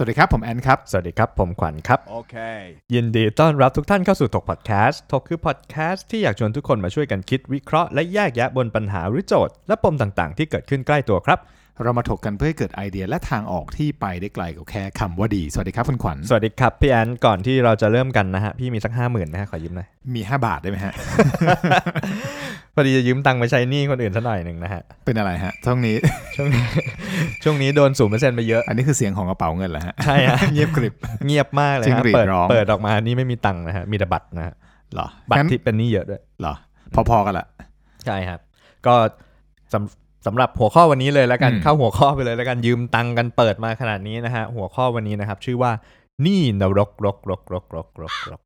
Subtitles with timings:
[0.00, 2.60] สวัสดีครับ ผมแอนครับ สวัสดีครับ ผมขวัญครับ Okay.
[2.94, 11.38] ยินดีต้อนรับทุกท่านเข้าสู่ถกพอดแคสต์ถกคือพอดแคสต์ที่อยากชวนทุกคนมาช่วยกันคิดวิเคราะห์และแยกแยะบนปัญหาหรือโจทย์ และปมต่างๆ ที่เกิดขึ้นใกล้ตัวครับ
[11.82, 20.92] เรามาถกกันเพื่อให้เกิดไอเดียและทางออกที่ไปได้ไกลกว่าแค่คำว่าดี สวัสดีครับคุณขวัญ สวัสดีครับพี่แอนก่อนที่เราจะเริ่มกันนะฮะ พี่มีสักห้าหมื่นนะฮะขอยืมหน่อย มี 5 บาทได้ไหมฮะ
[22.74, 25.96] พอดีจะยืมตังค์ไปใช้หนี้คนอื่นสักหน่อยหนึ่งนะฮะ เป็นอะไรฮะ ช่วงนี้
[26.36, 26.64] ช่วงนี้
[27.44, 30.94] ช่วงนี้โดนศูนย์เปอร์เซ็นต์ไปเยอะ อันนี้คือเสียงของกระเป๋าเงินเหรอฮะ ใช่ฮะ เงียบกริบ
[31.26, 34.54] เงียบมากเลยจิ้งฮะหรีดเปิดร้อง เปิดออกมานี่ไม่มีตังค์นะฮะมีแต่บัตรนะฮะ
[34.94, 36.54] เหรอบัตรงั้นที่เป็นหนี้เยอะด้วย เหรอ
[37.08, 37.46] พอๆกันละ
[38.06, 38.40] ใช่ครับ
[38.86, 38.94] ก็
[39.72, 45.72] สำ สำหรับหัวข้อวันนี้เลยแล้วกันอืมเข้าหัวข้อไปเลยแล้วกันยืมตังค์กันเปิดมาขนาดนี้นะฮะหัวข้อวันนี้นะครับ ชื่อว่า
[46.22, 48.42] หนี่นรกรกรกรกรกรกรก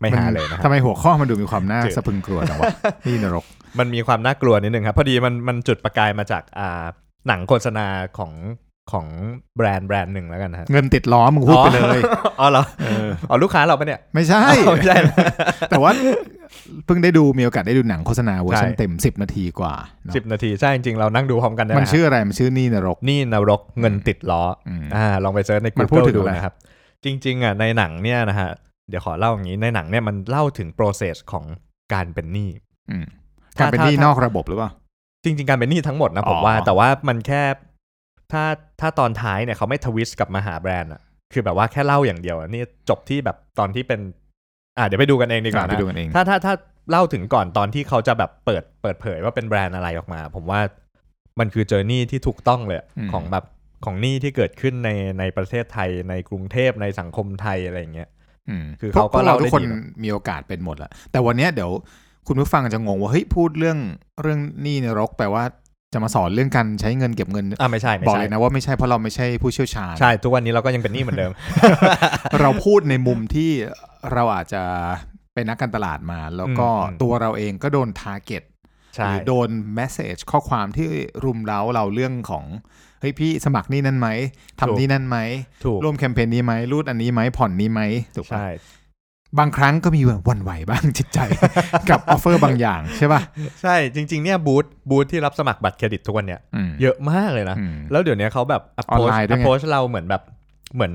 [0.00, 2.72] ไม่หาเลยนะคทำรับไมหัวข้อมันดูมีความน่าจืดสะพรึงกลัวจังวะ
[3.06, 3.44] หนี้นรก
[3.78, 6.84] มันมีความน่ากลัวนิดนึงครับ พอดีมันมันจุดประกายมาจากอ่า
[7.28, 7.86] หนังโฆษณา
[8.18, 8.32] ของ
[8.92, 9.06] ของ
[9.56, 12.00] แบรนด์แบรนด์หนึ่งแล้วกันนะฮะเงินติดล้อมึงพูดไปเลย
[12.40, 15.16] อ๋อเหรอเอออ๋อลูกค้าเราปะเนี่ย ไม่ใช่อ๋อไม่ใช่นะ
[15.70, 15.92] แต่ว่า
[16.86, 26.54] เพิ่งได้ดูมีโอกาสได้ดูหนังโฆษณาเวอร์ชันใช่เต็ม 10 นาทีกว่าเนอะสิบนาที ใช่ จริงๆ เรานั่งดูพร้อมกันได้มันนะฮะชื่ออะไร มันชื่อหนี้นรกหนี้นรกเงินติดล้ออืมอ่าลองไป search ในมันพูด Google ถึงดูอะไรนะครับ
[27.04, 28.50] จริงๆอะในหนังเนี่ยนะฮะ
[28.88, 31.44] เดี๋ยวขอเล่าอย่างนี้ในหนังเนี่ยมันเล่าถึง process ของ
[31.92, 32.50] การเป็นหนี้
[32.90, 33.06] อืม
[33.56, 34.70] ถ้าการเป็นหนี้ถ้านอกระบบหรือเปล่า
[35.24, 37.42] จริง ๆ การเป็นหนี้ทั้งหมดนะผมอ๋อว่า แต่ว่ามันแค่
[38.32, 38.44] ถ้า
[38.80, 41.00] ถ้าตอนท้ายเนี่ยเขาไม่ทวิสต์กลับมาหาแบรนด์อะ
[41.32, 44.00] คือแบบว่าแค่เล่าอย่างเดียวอะนี่จบที่แบบตอนที่เป็น
[44.78, 46.54] อ่าเดี๋ยวไปดูกันเองดีกว่าไปนะดูกันเองถ้าถ้าถ้า
[46.90, 50.60] เล่าถึงก่อนตอนที่เขาจะแบบเปิดเปิดเผยว่าเป็นแบรนด์อะไรออกมา ผมว่า
[51.38, 53.44] มันคือเจอร์นี่ที่ถูกต้องเลยอะอืมของแบบ
[53.84, 58.08] ของหนี้ที่เกิดขึ้นในในประเทศไทยในกรุงเทพในสังคมไทยอะไรอย่างเงี้ย
[58.48, 61.70] อืมคือเขาก็พวเล่าทุได้กคนดีนะมีโอกาสเป็นหมดแหละแต่วันเนี้ยเดี๋ยว
[62.26, 63.78] คุณผู้ฟังจะงงว่าเฮ้ยพูดเรื่อง
[64.22, 65.44] เรื่องหนี้นรกแปลว่า
[65.92, 71.32] จะมาสอนเรื่องการใช้เงินเก็บเงินอ่าไม่ใช่ไม่บอกใช่เลยนะว่าไม่ใช่เพราะเราไม่ใช่ผู้เชี่ยวชาญใช่ทุกวันนี้เราก็ยังเป็นหนี้เหมือนเดิม
[72.40, 73.50] เราพูดในมุมที่
[74.12, 74.62] เราอาจจะ
[75.34, 78.48] เป็นนักการตลาดมา แล้วก็อืมตัวเราเองก็โดน target
[78.94, 80.88] ใช่หรือโดน message ข้อความที่
[81.24, 82.44] รุมเร้าเราเรื่องของ
[83.00, 84.08] เฮ้ยพี่สมัครนี่นั่นไหม
[84.60, 85.18] ทำนี่นั่นไหม
[85.64, 87.80] ถูกร่วมแคมเปญนี้ไหมรูดอันนี้ไหมผ่อนนี้ไหม
[88.16, 88.46] ถูกปะใช่
[89.38, 91.18] บางครั้งก็มีแบบหวั่นไหวบ้างจิตใจ
[91.90, 93.20] กับ offer บางอย่างใช่ป่ะ
[93.62, 100.22] ใช่จริง ๆ เนี่ยบูธบูธที่รับสมัครบัตรเครดิตทุกวันเนี่ยมเยอะมากเลยนะอืมแล้วเดี๋ยวนี้เขาแบบออน approach ไลน์ด้วยไง approach เราเหมือนแบบ
[100.74, 100.94] เหมือน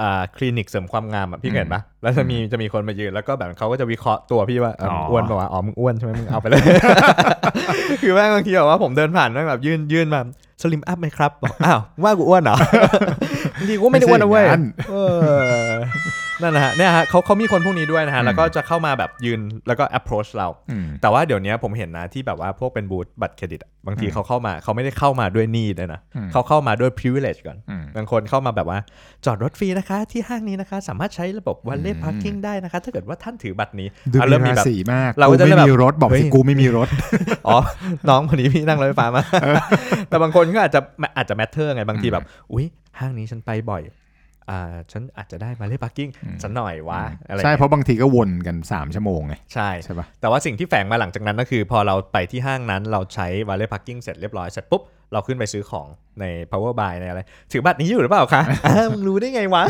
[0.00, 6.62] อ่าคลินิกเสริมความงามอะพี่เห็นปะแล้วจะมีจะมีคนมายืนแล้วก็แบบเขาก็จะวิเคราะห์ตัวพี่ว่าเออมึงอ๋ออ้วนป่าววะอ๋อมึงอ้วนใช่ไหมมึงเอาไปเลย
[8.02, 10.20] คือแม่งบางทีแบบว่าผมเดินผ่านแม่งแบบยื่นยื่นมา
[10.62, 12.56] สลิมอัพไหมครับบอกอ้าวว่ากูอ้วนเหรอ
[13.58, 14.62] บางทีกูไม่ได้อ้วนนะเว้ยไม่ใช่าง
[16.42, 28.78] นั้นเออนั่นนะฮะเนี่ยฮะเขาเขามีคนพวกนี้ด้วยนะฮะอืมแล้วก็จะเข้ามาแบบยืนแล้วก็ approach เราอืมแต่ว่าเดี๋ยวนี้ผมเห็นนะที่แบบว่าพวกเป็นบูธบัตรเครดิตอะบางทีอืมเขาเข้ามาเขาไม่ได้เข้ามาด้วยนีดเลยนะอืมเขาเข้ามาด้วย privilege ก่อนอืมบางคนเข้ามาแบบว่า
[29.24, 36.88] จอดรถฟรีนะคะที่ห้างนี้นะคะ สามารถใช้ระบบ valet อืม parking ได้นะคะ ถ้าเกิดว่าท่านถือบัตรนี้ดูอะเริ่มีมมีราแบบศีมากเราก็กูจะไม่ได้แบบมีรถบอกเฮ้สิยกูไม่มีรถ
[37.46, 37.58] อ๋อ
[38.08, 39.22] น้องคนนี้พี่นั่งรถไฟฟ้ามา
[40.08, 40.80] แต่บางคนก็อาจจะ
[41.16, 42.66] อาจจะ matter ไงบางทีแบบอุ้ย
[42.98, 43.94] ห้างนี้ฉันไปบ่อยอ่า
[44.92, 54.82] ฉันอาจจะได้ valet parking อืมสักหน่อยวะอะไรใช่งี้ยเพราะบางทีก็วนกัน 3 ชั่วโมงไงใช่ใช่ป่ะแต่ว่าสิ่งที่แฝงมาหลังจากนั้นก็คือ พอเราไปที่ห้างนั้นเราใช้ valet parking เสร็จเรียบร้อยเสร็จปุ๊บ
[55.12, 55.86] เราขึ้นไปซื้อของ
[56.20, 57.20] ใน power buy ในอะไร
[57.52, 59.62] ถือบัตรนี้อยู่หรือเปล่าคะอ่ามึงรู้ได้ไงวะ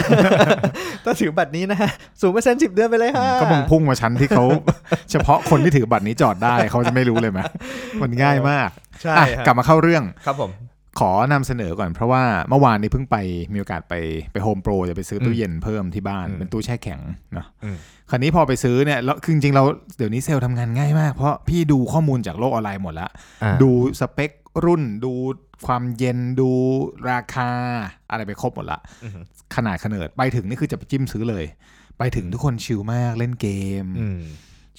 [1.04, 1.78] ถ้าถือบัตรนี้นะ
[2.20, 4.44] ศูนย์เปอร์เซ็นต์สิบเดือนไปเลยฮะก็มึงพุ่งมาชั้นที่เขา
[5.10, 7.40] เฉพาะคนที่ถือบัตรนี้จอดได้เขาจะไม่รู้เลยไหม
[8.02, 8.70] มันง่ายมาก
[9.02, 10.50] ใช่อะฮะกลับมาเข้าเรื่องครับผม
[11.00, 13.16] ขอนำเสนอก่อนเพราะว่าเมื่อวานนี้เพิ่งไป
[13.52, 13.94] มีโอกาสไป
[14.32, 17.00] ไปโฮมโปรจะไปซื้อตู้อืมเย็นเพิ่มที่บ้านอืมเป็นตู้แช่แข็ง
[17.34, 17.76] เนาะอืม
[18.10, 19.62] คราวนี้พอไปซื้อเนี่ยแล้วคือจริงๆเรา
[19.96, 23.10] เดี๋ยวนี้เซลล์ทำงานง่ายมาก เพราะพี่ดูข้อมูลจากโลกออนไลน์หมดแล้ว
[23.42, 24.30] อ่าดูสเปค
[24.64, 25.12] รุ่นดู
[25.66, 26.50] ความเย็นดู
[27.10, 27.50] ราคา
[28.10, 29.24] อะไรไปครบหมดละอือหือ
[29.56, 31.44] ขนาดขนาดไปถึงนี่คือจะไปจิ้มซื้อเลย
[31.98, 33.48] ไปถึงทุกคนชิลมากเล่นเก
[33.84, 34.20] มอืม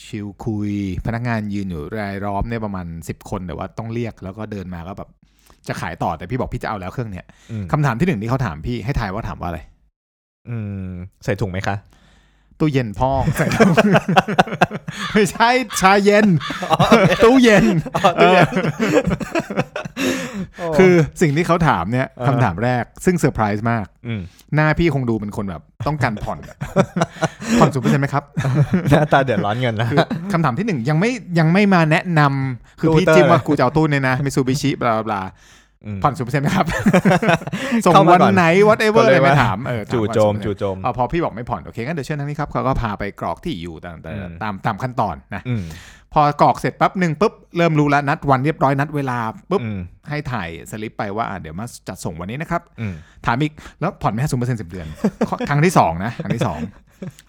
[0.03, 0.71] ชิลคุย
[1.05, 5.09] พนักงานยืนอยู่รายล้อมเนี่ยประมาณ 10 คนแต่ว่าต้องเรียกแล้วก็เดินมาก็แบบ
[5.67, 9.59] จะขายต่อแต่พี่บอกพี่จะเอาแล้วเครื่องเนี่ยอืมคำถามที่หนึ่งที่เขาถามพี่ให้ทายว่าถามว่าอะไร
[10.49, 10.57] อื
[10.87, 10.89] ม
[11.23, 11.75] ใส่ถุงไหมคะ
[12.59, 13.73] ตู้เย็นพ่อใส่ถุง
[15.13, 15.49] ไม่ใช่
[15.81, 16.27] ชาเย็น
[17.23, 17.65] ตู้เย็น
[18.19, 18.39] เออ
[20.77, 24.21] คือสิ่งที่เขาถามเนี่ยอ่าคำถามแรกซึ่งเซอร์ไพรส์มากอืม
[24.55, 26.57] หน้าพี่คงดูเป็นคนแบบ ต้องการผ่อนอะ
[27.59, 28.23] ผ่อนศูนย์เปอร์เซ็นต์ไหมครับ
[28.91, 29.99] หน้าตาเดือดร้อนเงินนะคือ
[30.31, 35.64] คำถามที่หนึ่งยังไม่ยังไม่มาแนะนำคือตู้พี่เตอร์จิ้มว่ากูจะเอาตู้เนี่ยนะมิซูบิชิบลาบลาอืม
[36.03, 36.65] ผ่อนศูนย์เปอร์เซ็นต์ไหมครับ
[37.85, 45.63] ส่งเข้ามาวันก่อนไหน whatever ก็เลเลยยไม่ว่าถามเออถาจู่ว่าโจม0%จู่โจมอ่าพอพี่บอกไม่ผ่อน โอเคงั้นเดี๋ยวเชิญทางนี้ครับเขาก็พาไปกรอกที่อยู่ต่างอืมๆตามตามขั้นตอนนะอืม
[46.13, 49.17] พอกรอกเสร็จปั๊บหนึ่งปุ๊บ เริ่มรู้แล้วนัดวันเรียบร้อยนัดเวลา
[49.49, 49.79] ปุ๊บอืม
[50.09, 52.93] ให้ถ่ายสลิปไปว่าอะเดี๋ยวมาจัดส่งวันนี้นะครับอืม
[53.25, 54.87] ถามอีก แล้วผ่อนไม่ให้ศูนย์เปอร์เซ็นต์สิบเดือน
[55.49, 56.59] ครั้งที่สองนะครั้งที่สอง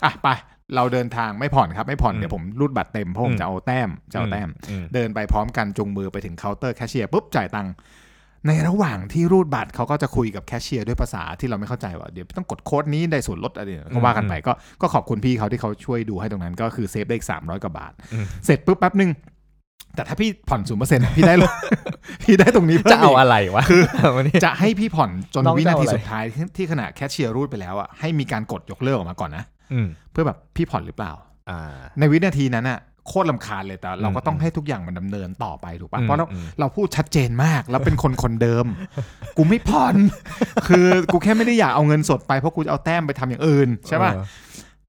[0.05, 0.29] อะไป
[0.75, 7.73] เราเดินทางไม่ผ่อนครับไม่ผ่อนอืมเดี๋ยวผมรูดบัตรเต็มเพราะผอืมจะเอาแต้มจะเอาแต้มอืมเดินไปพร้อมกันจูงมือไปถึงเคาน์เตอร์แคชเชียร์ปุ๊บจ่ายตังค์
[8.47, 14.53] ในระหว่างที่รูดบัตรเขาก็จะคุยกับแคชเชียร์ด้วยภาษาที่เราไม่เข้าใจว่าเดี๋ยวต้องกดโค้ดนี้ได้ส่วนลดอะไรเนี่ยก็ว่ากันไปก็
[14.83, 19.11] ก็ขอบคุณพี่เขาที่เขาช่วยดูให้ตรงนั้นก็คือ save ได้อีกสามร้อยกว่าบาทอืมเสร็จปุ๊บแป๊บนึง
[19.95, 21.53] แต่ถ้าพี่ผ่อนศูนย์เปอร์เซ็นต์พี่ได้เลย
[22.23, 23.83] พี่ได้ตรงนี้พิ่มจะเอากอะไรวะคือ
[24.17, 31.13] วันนี้จะให้พี่ผ่อนจนน้องวิจะนาเอาทีอะไรสุดท้ายที่ที่ขณะแคชเชียร์รูดไปแล้วอะให้มีการกดยกเลิกออกมาก่อนนะอืมเพื่อแบบพี่ผ่อนหรือเปล่า
[31.51, 38.66] อ่าในวินาทีนั้นอะ โคตรลำคาญเลยแต่เราก็ต้อง อืม ให้ทุกอย่างมันดำเนินต่อไปถูก อื ปะ ม เพราะเรา อืม เราพูดชัดเจนมาก แล้วเป็นคนคนเดิม
[39.38, 39.96] กูไม่ผ่อน
[40.68, 44.24] คือกูแค่ไม่ได้อยากเอาเงินสดไปเพราะกูจะเอาแต้มไปทำอย่างอื่นใช่ป่ะ เออ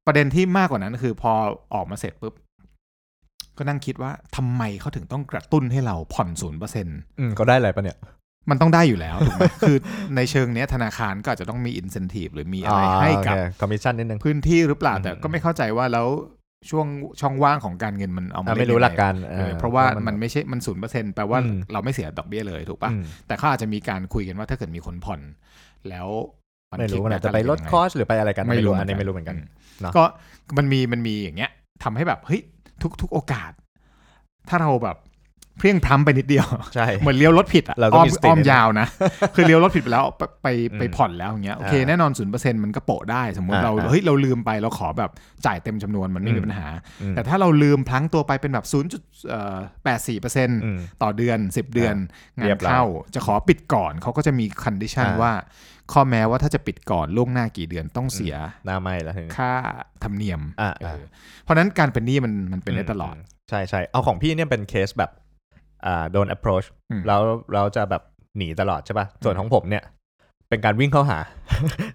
[0.06, 1.32] ประเด็นที่มากกว่านั้นคือพอ
[1.74, 2.34] ออกมาเสร็จปุ๊บ
[3.58, 7.98] ก็นั่งคิดว่าทำไมเขาถึงต้องกระตุ้นให้เราผ่อนศูนย์เปอร์เซ็นต์ อืมเขาได้อะไรปะเนี่ย
[8.50, 9.76] มันต้องได้อยู่แล้วถูกไหม คือ
[10.16, 16.08] ในเชิงเนี้ยธนาคารก็อาจจะต้องมีอินเซนティブหรือมีอะไรให้กับ คอมมิชชั่นนิดนึง พื้นที่หรือเปล่า อืม แต่ก็ไม่เข้าใจว่าแล้ว
[16.69, 16.87] ช่วง
[17.21, 25.21] ช่องว่างของการเงินมันเอามาอ่าเล่นไม่รู้ยังไงหลักการเออเพราะว่ามันไม่ใช่มันศูนย์เปอร์เซ็นต์แปลว่าอืมเราไม่เสียดอกเบี้ยเลยถูกปะอืมแต่เขาอาจจะมีการคุยกันว่าถ้าเกิดมีคนผ่อน
[25.89, 26.07] แล้ว
[26.75, 29.37] นไม่รู้คิดมันอาจจะไปลดยังงคอสหรือไปอะไรกันไม่รู้อันนี้ไม่รู้เหมือนกัน
[29.81, 30.03] เนอะก็
[30.57, 31.51] มันมีมันมีอย่างเงี้ย
[31.83, 32.41] ทำให้แบบเฮ้ย
[32.81, 33.51] ทุกทุกโอกาส
[34.49, 34.97] ถ้าเราแบบ
[35.57, 38.87] เพลียงพล้ำไปนิดเดียวใช่เหมือนเลี้ยวรถผิดอะเราต้อ้อองมมีสติอ้อมนิดนึงยาวนะ
[39.35, 45.11] คือเลี้ยวรถผิดไปแล้วไปไปอืมไปผ่อนแล้วอย่างเงี้ยโอเคอ่าแน่นอนศูนย์เปอร์เซ็นต์มันก็โปะได้ สมมติอ่าเราอ่าเฮ้ยเราลืมไปเราขอแบบ
[45.45, 46.67] จ่ายเต็มจำนวนมันไม่มีอืมปัญหา
[47.01, 49.01] อืมแต่ถ้าเราลืมพลั้งตัวไปเป็นแบบศูนย์จุด
[49.83, 51.95] แปดสี่เปอร์เซ็นต์อืมต่อเดือนสิบเดือน
[52.39, 52.83] งาเรีนยบร้อยเข้า
[53.15, 55.33] จะขอปิดก่อนเขาก็จะมีคันดิชันอ่าว่า
[55.93, 59.51] ข้อแม้ว่าถ้าจะปิดก่อนล่วงหน้ากี่เดือนต้องเสียหน้าไม่แล้วทีนี้ค่า
[60.03, 61.01] ธรรมเนียมอ่าเออ่าอ
[61.43, 63.17] เพราะฉะนั้นการเป็นหนี้มันมันเป็นได้ตลอดม
[63.49, 65.26] ใช่ใช่เอาของพี่เนี่ยเป็นเคสแบบอ่า
[66.11, 67.21] โดน approach อืมแล้ว
[67.53, 68.01] เราจะแบบ
[68.37, 69.83] หนีตลอดใช่ป่ะ ส่วนของผมเนี่ย
[70.49, 71.19] เป็นการวิ่งเข้าหา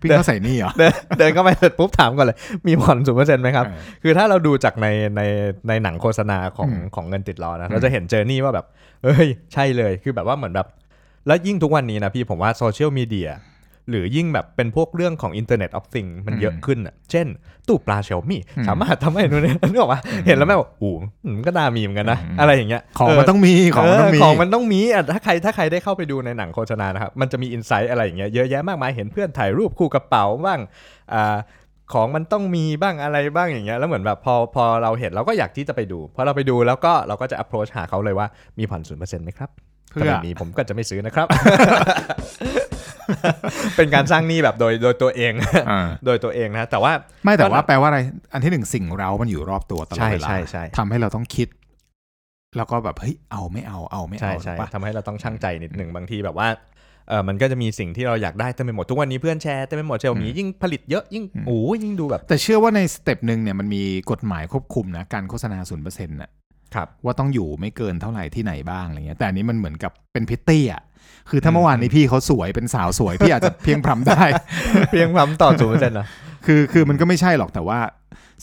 [0.01, 4.87] พี่เขาใส่หนี้เหรอเดินเดินเข้าไปเสร็จปุ๊บถามก่อนเลย มีผ่อนศูนเปอร์เซ็นต์ไหมครับเออคือถ้าเราดูจากใน
[5.17, 5.21] ใน
[5.69, 8.67] ในหนังโฆษณาของอืมของเงินติดล้อนะอืมเราจะเห็น journey ว่าแบบ
[9.05, 10.67] เอ้ย ใช่เลย คือแบบว่าเหมือนแบบ
[11.27, 13.31] แล้วยิ่งทุกวันนี้นะพี่ผมว่าโซเชียลมีเดีย
[13.91, 17.27] หรือยิ่งแบบเป็นพวกเรื่องของ Internet of Things มันเยอะขึ้นอะ เช่น
[17.69, 20.85] ตู้ปลา Xiaomi อืมสามารถทำให้นู่นนี่นึกออกปะเห็นแล้วแม่งบอกโอ้โห
[21.35, 30.61] มันก็น่ามีเหมือนกันนะอืมอะไรอย่างเงี้ย ของเมันต้องมีของมันต้องมีเของมันต้องมีอะถ้าใครถ้าใครได้เข้าไปดูในหนังโฆษณานะครับ มันจะมี insight อะไรอย่างเงี้ยเยอะแยะมากมายเห็นเพื่อนถ่ายรูปคู่กระเป๋าบ้าง
[31.15, 31.37] อ่า
[31.93, 38.27] ของมันต้องมีบ้างอะไรบ้างอย่างเงี้ยแล้วเหมือนแบบพอพอเราเห็นเราก็อยากที่จะไปดูพอเราไปดูแล้วก็เราก็จะ approach หาเขาเลยว่า
[38.59, 39.51] มีผ่อนศูนย์เปอร์เซ็นต์ไหมครับ
[39.91, 41.27] เพื่ถ้าอไม่มีผมก็จะไม่ซื้อนะครับ
[43.77, 45.33] เป็นการสร้างหนี้แบบโดยโดยตัวเอง
[45.71, 46.93] อ่าโดยตัวเองนะ แต่ว่า
[47.25, 48.01] ไม่แต่ก็ว่าแปลว่าอะไร
[48.33, 51.49] อันที่หนึ่งสิ่งเรามันอยู่รอบตัวตลอดใช่เวลาใช่ใช่ทำให้เราต้องคิด
[52.57, 56.49] แล้วก็แบบเฮ้ยเอาไม่เอาเอาไม่ใช่เอาใช่ถูกปะทำให้เราต้องชั่งใจนิดหนึ่งบางทีแบบว่า
[57.09, 66.42] เออมันก็จะมีสิ่งที่เราอยากได้เต็มไปหมดทุกวันนี้เพื่อนแชร์เต็มไปหมด Xiaomi ยิ่งผลิตเยอะยิ่งโอ้ยยิ่งดูแบบ แต่เชื่อว่าใน step หนึ่งเนี่ยมันมีกฎหมายควบคุมนะการโฆษณาศูนย์เปอร์เซ็นต์น่ะครับ
[67.05, 70.83] ว่าต้องอยู่ไม่เกินเท่าไหร่ที่ไหนบ้างอะไรเงี้ย แต่อันนี้มันเหมือนกับเป็นพริตตี้อะ
[71.31, 74.23] คือถ้าอืมเมื่อวานนี้พี่เขาสวยเป็นสาวสวย พี่อาจจะเพลี่ยงพล้ำได้
[74.91, 76.07] เพลี่ยงพล้ำต่อศูนย์เปอร์เซ็นต์นะ
[76.47, 77.81] คือคือมันก็ไม่ใช่หรอกแต่ว่า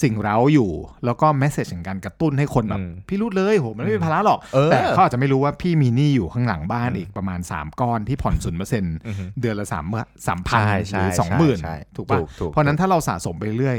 [0.04, 0.72] สิ่งเร้าอยู่
[1.06, 9.86] แล้วก็ message ของการกระตุ้นให้คนแบบอืมพี่รู้เลยโหมันไม่เป็นภาระหรอกเออแต่เขาอาจจะไม่รู้ว่าพี่มีหนี้อยู่ข้างหลังบ้านอืมอีกประมาณ 3 ก้อนที่ผ่อนศูนย์เปอร์เซ็นต์อือฮึเดือนละสาม
[10.28, 13.78] สามพันใช่หใช่รือสองหมื่นใช่ถูกปะถูกเพราะฉะนั้นถ้าเราสะสมไปเรื่อย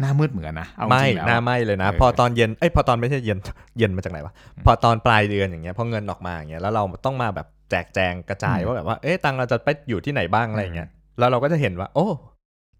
[0.00, 3.38] หน้ามืดเหมือนกันนะเอาจไม่ริงๆแล้วหน้าไม่เลยนะเออพอตอนเย็นเอ้ยพอตอนไม่ใช่เย็น
[3.78, 4.32] เย็นมาจากไหนวะ
[4.66, 10.88] พอตอนปลายเดือนอย่างเงี้ยพอเงินออกมาอย่างเงี้ยแล้วเราต้องมาแบบแจกแจงกระจายว่าแบบว่าเอ๊ะตังค์เราจะไปอยู่ที่ไหนบ้างอะไรอย่างเงี้ย
[11.18, 12.06] แล้วเราก็จะเห็นว่า โอ้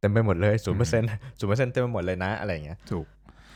[0.00, 1.08] เต็มไปหมดเลยศูนย์เปอร์เซ็นต์
[1.38, 3.06] ศูนย์เปอร์เซ็นต์เต็มไปหมดเลยนะอะไรอย่างเงี้ยถูก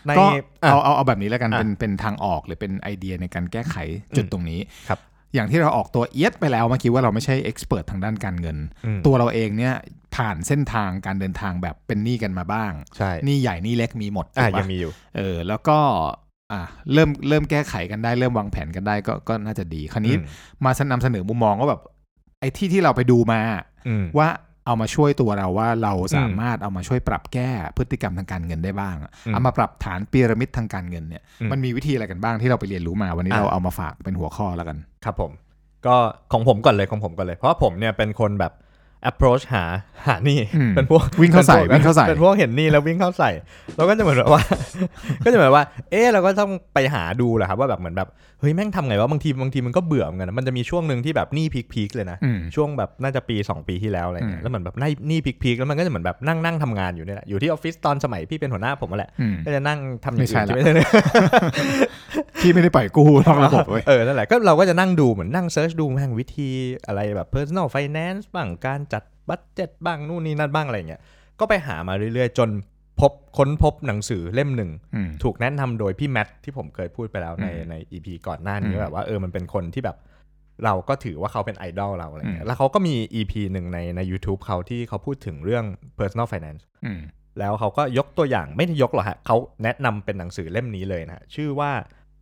[0.07, 0.25] ในก็
[0.63, 3.77] อะเอาเอาเอาแบบนี้แล้วกันอะเป็นเป็นทางออกหรือเป็นไอเดียในการแก้ไข
[4.17, 4.99] จุดตรงนี้ครับ
[5.35, 9.75] อย่างที่เราออกตัวเอียดไปแล้วเมื่อกี้ว่าเราไม่ใช่เอ็กซ์เพรสทางด้านการเงินอืมตัวเราเองเนี่ย
[10.17, 15.79] ผ่านเส้นทางการเดินทางแบบเป็นหนี้กันมาบ้างใช่หนี้ใหญ่หนี้เล็กมีหมดอะถูกปะยังมีอยู่เออแล้วก็
[16.53, 16.61] อะ
[16.93, 20.25] เริ่มเริ่มแก้ไขกันได้เริ่มวางแผนกันได้ก็ก็น่าจะดีคราวนี้อืม
[20.65, 21.83] มานำเสนอมุมมองว่าแบบ
[22.41, 23.41] ไอ้ที่ที่เราไปดูมา
[23.89, 24.29] อืมว่า
[24.67, 35.31] เอามาช่วยตัวเราว่าเราสามารถเอามาช่วยปรับแก้พฤติกรรมทางการเงินได้บ้างอะอืมเอามาปรับฐานพีระมิดทางการเงินเนี่ยอืมมันมีวิธีอะไรกันบ้างที่เราไปเรียนรู้มาวันนี้อะเราเอามาฝากเป็นหัวข้อแล้วกัน ครับผม
[35.87, 35.97] ก็
[36.33, 38.53] ของผมก่อนเลยของผมก่อนเลย เพราะว่าผมเนี่ยเป็นคนแบบ
[39.11, 39.65] approach หา
[40.07, 43.31] หานี่อืมเป็นพวกวิ่งเข้าใส่ป็นพกวิ่งเข้าใส่เป็นพวกเห็นนี่แล้ววิ่งเข้าใส่
[43.77, 44.43] เราก็จะเหมือนแบบว่า
[45.25, 48.09] ก็จะเหมือนว่า เออเราก็ต้องไปหาดูแหละครับว่าแบบเหมือนแบบ
[48.43, 60.87] เฮ้ยแม่งทำไงวะบางทีบางทีมันก็เบื่อเหมือนกันนะมันจะมีช่วงหนึ่งที่แบบหนี้พีคๆเลยนะ อืม ช่วงแบบน่าจะปี 2 ปีที่แล้วอะไรเงี้อืยม แล้วเหมือนแบบหนี้หนี้พีคๆแล้วมันก็จะเหมือนแบบนั่งนั่งทำงานอยู่เนี่ยแหละอยู่ที่ออฟฟิศตอนสมัยพี่เป็นหัวหน้าผมนั่นแหละอืม ก็จะนั่งทำอย่างไม่ใช่อื่นละที่ไม่ใช่เลย
[62.41, 66.49] พี่ไม่ได้ปล่อยกู้นอกระบบเว้ย เออ นั่นแหละ ก็เราก็จะนั่งดูเหมือนนั่ง search ดูแม่งวิธี
[66.87, 71.01] อะไรแบบ personal finance บ้าง การจัด budget บ้าง นู่นนี่นั่นบ้างอะไรเงี้ย
[71.41, 72.49] ก็ไปหามาเรื่อยๆ จน
[73.03, 79.97] พบค้นพบหนังสือเล่มหนึ่งอืมถูกแนะนำโดยพี่แมทที่ผมเคยพูดไปแล้วในอืมใน EP ก่อนหน้านี้อืมแบบว่าเออมันเป็นคนที่แบบ
[80.65, 85.65] เราก็ถือว่าเขาเป็นไอดอลเราอะไรเงี้อืยมแล้วเขาก็มี EP หนึ่งในใน YouTube เขาที่เขาพูดถึงเรื่อง
[85.99, 87.01] personal finance อืม
[87.39, 91.71] แล้วเขาก็ยกตัวอย่างไม่ได้ยกหรอกฮะเขาแนะนำเป็นหนังสือเล่มนี้เลยนะฮะชื่อว่า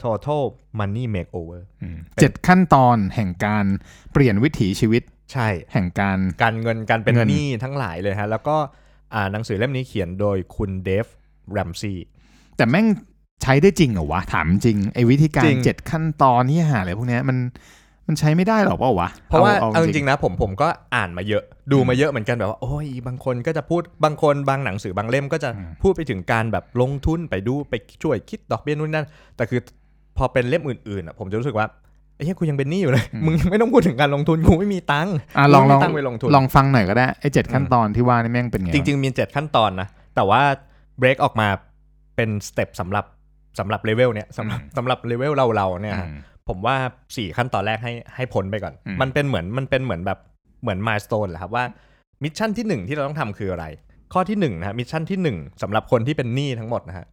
[0.03, 0.43] total
[0.79, 3.65] money makeover อืมเจ็ดขั้นตอนแห่งการ
[4.13, 8.71] เปลี่ยนวิถีชีวิต ใช่ แห่งการการเงินการเป็นเงินหนี้ทั้งหลายเลยฮะ แล้วก็อ่า
[9.33, 11.07] หนังสือเล่มนี้เขียนโดยคุณเดฟ
[11.53, 11.95] แรมซี
[12.57, 12.87] แต่แม่ง
[13.43, 17.39] ใช้ได้จริงเหรอวะ ถามจริงไอ้วิธีกาจรริงเจ็ดขั้นตอนนี่หาอะไรพวกเนี้ยมัน
[18.09, 25.51] มันใช้ไม่ได้หรอกเปล่าวะ เพราะว่าอเอาจริงๆนะผมผมก็อ่านมาเยอะ ดูมาเยอะเหมือนกันแบบว่าโอ้ยบางคนก็จะพูดบางคนบางหนังสือบางเล่มก็จะ
[25.83, 29.61] พูดไปถึงการแบบลงทุนไปดูไปช่วยคิดดอกเบี้ยนู่นนั่นแต่คือ
[30.17, 31.67] พอเป็นเล่มอื่นๆอะผมจะรู้สึกว่า
[32.21, 40.43] ไอ้เหี้ยกูยังเป็นหนี้อยู่เลย มึงไม่ต้องพูดถึงการลงทุนกูไม่มีตังค์อะลองลไม่องมีตังค์ไปลงทุนลองฟังหน่อยก็ได้ไอ้เจ็ดขั้นตอนที่ว่านี่แม่งเป็นไงจริง ๆ มีเจ็ดขั้นตอนนะ แต่ว่า
[40.99, 41.49] เบรกออกมา
[42.17, 43.05] เป็น step สำหรับ
[43.59, 46.13] สำหรับเลเวลเนี้ยสำหรับสำหรับเลเวลเราเราๆเนี่ยอืฮะม
[46.49, 46.77] ผมว่า
[47.17, 50.19] สี่ขั้นตอนแรกให้ให้พ้นไปก่อนอืมมันเป็นเหมือนมันเป็นเหมือนแบบ
[50.63, 51.65] เหมือน milestone แหละครับว่า
[52.23, 53.67] mission ที่หนึ่งที่เราต้องทำคืออะไร
[54.13, 57.07] ข้อที่หนึ่งนะฮะ mission ที่หนึ่งสำหรับคนที่เป็นหนี้ทั้งหมดนะฮะ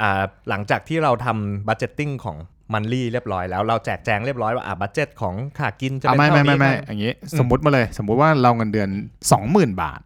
[0.00, 2.36] อ่าหลังจากที่เราทำ budgeting ของ
[2.72, 8.88] monthly เรียบร้อยแล้วเราแจกแจงเรียบร้อยว่าอ่า budget ของค่ากินจะอะเป็นไม่เท่าไม่นี้ไม่ไม่ค่าอย่างงี้อืมสมมติมาเลย สมมุติว่าเราเงินเดือน
[9.32, 10.00] สองหมื่นบาท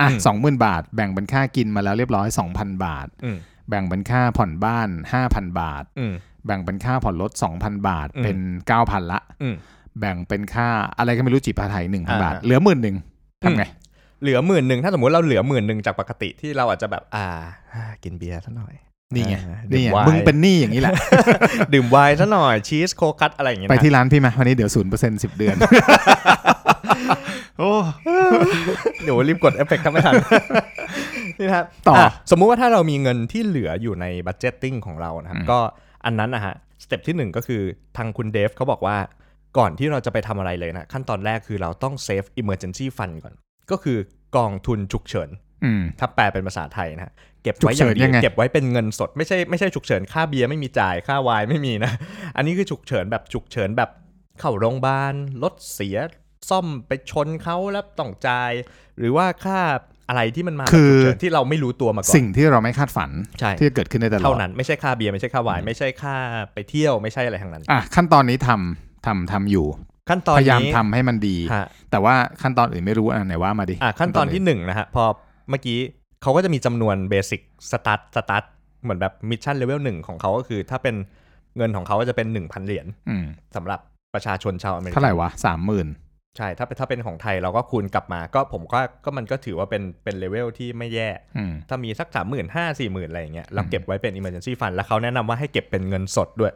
[0.00, 3.36] อะอืมสองหมื่นบาท แบ่งเป็นค่ากินมาแล้วเรียบร้อยสองพันบาทอืม
[3.68, 6.12] แบ่งเป็นค่าผ่อนบ้านห้าพันบาทอืม
[6.46, 8.38] แบ่งเป็นค่าผ่อนรถ2,000 บาทอืมเป็น
[8.74, 9.54] 9,000 ละอืม
[10.00, 12.96] แบ่งเป็นค่าอะไรก็ไม่รู้จีบาไทย1,000อ่าบาท เหลือหมื่นหนึ่ง
[13.44, 13.64] ทำไง
[14.22, 17.26] เหลือหมื่นหนึ่งถ้าสมมติเราเหลือหมื่นหนึ่งจากปกติที่เราอาจจะแบบอ่า
[18.04, 18.74] กินเบียร์ซะหน่อย
[19.14, 20.92] นี่ไงอ่านี่ไงดื่มไวน์มึงเป็นหนี้อย่างนี้แหละ
[21.74, 25.56] ดื่มไวน์ซะหน่อยชีสโคคัตอะไรอย่างเงี้ยไปนะที่ร้านพี่มาวันนี้เดี๋ยวศูนย์เปอร์เซ็นต์สิบเดือน
[27.58, 27.70] โอ้
[29.02, 30.14] เดี๋ยวรีบกดเอฟเฟกต์ครับไม่ทัน
[31.38, 35.58] นี่นะครับต่ออะสมมุติว่าถ้าเรามีเงินที่เหลืออยู่ใน budgeting ของเรานะครับอืมก็
[36.04, 37.62] อันนั้นนะฮะ step ที่หนึ่งก็คือ
[37.96, 38.96] ทางคุณเดฟเขาบอกว่า
[39.58, 43.34] ก่อนที่เราจะไปทำอะไรเลยนะ ขั้นตอนแรกคือเราต้อง save emergency fund ก่อน
[43.70, 43.98] ก็คือ
[44.36, 45.49] กองทุนฉุกเฉินอืม
[45.98, 47.12] ถ้าแปลเป็นภาษาไทยนะฮะ
[47.42, 51.92] เก็บไว้อย่างฉุกเฉินดียังไงเก็บไว้เป็นเงินสดไม่ใช่ไม่ใช่ฉุกเฉินค่าเบียร์ไม่มีจ่ายค่าไวน์ไม่มีนะ
[52.36, 53.90] อันนี้คือฉุกเฉินแบบฉุกเฉินแบบ
[54.40, 55.98] เข้าโรงพยาบาลรถเสีย
[56.50, 58.52] ซ่อมไปชนเขาแล้วต้องจ่าย
[58.98, 59.60] หรือว่าค่า
[60.08, 66.16] อะไรที่มันมาแบบคือฉุกเฉินที่เราไม่รู้ตัวมาก่อนสิ่งที่เราไม่คาดฝันใช่ที่จะเกิดขึ้นได้ตลอดเท่านั้นไม่ใช่ค่าเบียร์ไม่ใช่ค่าไวน์ไม่ใช่ค่า
[66.52, 69.66] ไปเที่ยวไม่ใช่อะไรทั้งนั้นอะขั้นตอนนี้ทำทำทำอยู่
[70.10, 75.04] ขั้นตอนพยายามนี้ทำให้มันดีฮะแต่ว่าขั้นตอนอื่นไม่รู้อะไหนว่ามาดิอะขั้นตอนที่หนึ่งนะฮะพอ
[75.50, 75.78] เมื่อกี้
[76.22, 78.44] เขาก็จะมีจำนวน basic start start
[78.82, 80.96] เหมือนแบบ mission level หนึ่งของเขาก็คือ ถ้าเป็น
[81.56, 83.24] เงินของเขาก็จะเป็น1,000เหรียญอืม
[83.56, 83.80] สำหรับ
[84.14, 85.88] ประชาชนชาวอเมริกัเท่าไหร่วะสามหมื่น
[86.36, 96.52] ใช่ถ้าเป็นถ้าเป็นของไทยเราก็คูณกลับมาก็ผมก็ก็มันก็ถือว่าเป็นเป็นเลเวลที่ไม่แย่อืมถ้ามีสักสามหมื่นห้าสี่หมื่นอะไรอย่างเงี้ยเราเก็บไว้เป็น emergency fund แล้วเขาแนะนำว่าให้เก็บเป็นเงินสดด้วย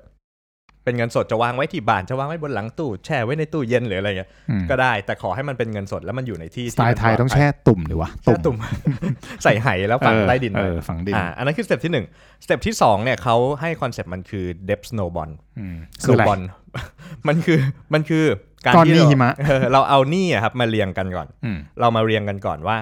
[0.84, 8.56] เป็นเงินสดจะวางไว้ที่บ้านจะวางไว้บนหลังตู้แช่ไว้ในตู้เย็นหรืออะไรเงี้ยอืมก็ได้ แต่ขอให้มันเป็นเงินสดแล้วมันอยู่ในที่สไตล์ไทยต้องแช่ตุ่มหรือวะแช่ตุ่ม
[9.42, 12.06] ใส่ไหแล้วฝังเออใต้ดินเอไว้อฝังดินอ่าอันนั้นคือ step ที่หนึ่ง
[12.44, 16.40] step ที่สองเนี่ยเขาให้คอนเซ็ปต์มันคือ debt snowball อืมคืออะไร snowball
[17.28, 17.58] มันคือ
[17.94, 18.24] มันคือ
[18.64, 22.76] การก้อนที่หนี้เราหิมะเออเราเอาหนี้อะครับมาเรียงกันก่อนอืมเรามาเรียงกันก่อนว่า